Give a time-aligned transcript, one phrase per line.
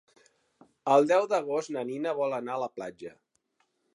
[0.93, 3.15] El deu d'agost na Nina vol anar a la platja.